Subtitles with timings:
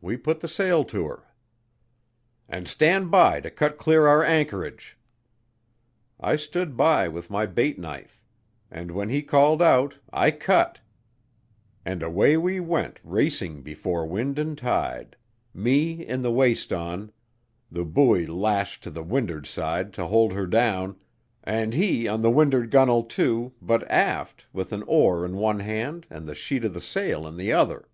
[0.00, 1.24] We put the sail to her.
[2.48, 4.96] "And stand by to cut clear our anchorage!"
[6.20, 8.22] I stood by with my bait knife;
[8.70, 10.78] and when he called out, I cut,
[11.84, 15.16] and away we went racing before wind and tide;
[15.52, 17.10] me in the waist on,
[17.72, 20.94] the buoy lashed to the wind'ard side, to hold her down,
[21.42, 26.06] and he on the wind'ard gunnel, too, but aft, with an oar in one hand
[26.08, 27.88] and the sheet of the sail in the other.